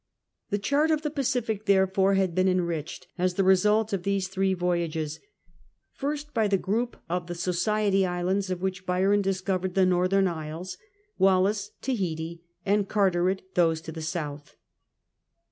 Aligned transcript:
The 0.49 0.57
chart 0.57 0.89
of 0.89 1.03
the 1.03 1.11
Pacific, 1.11 1.65
therefore, 1.65 2.15
had 2.15 2.33
been 2.33 2.47
enrichect 2.47 3.05
as 3.19 3.35
the 3.35 3.43
result 3.43 3.93
of 3.93 4.01
these 4.01 4.27
three 4.29 4.55
voyages, 4.55 5.19
first 5.93 6.33
by 6.33 6.47
the 6.47 6.57
group 6.57 6.97
of 7.07 7.27
the 7.27 7.35
Society 7.35 8.03
Islands, 8.03 8.49
of 8.49 8.63
which 8.63 8.87
Byron 8.87 9.21
discovered 9.21 9.75
the 9.75 9.85
northern 9.85 10.27
isles, 10.27 10.79
Wallis 11.19 11.69
Tahiti, 11.83 12.41
and 12.65 12.89
Carteret 12.89 13.43
those 13.53 13.79
to 13.81 13.91
the 13.91 14.01
south. 14.01 14.55